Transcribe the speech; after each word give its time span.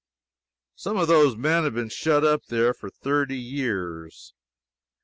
Some 0.73 0.97
of 0.97 1.07
those 1.07 1.35
men 1.35 1.63
have 1.63 1.75
been 1.75 1.87
shut 1.89 2.23
up 2.23 2.45
there 2.47 2.73
for 2.73 2.89
thirty 2.89 3.37
years. 3.37 4.33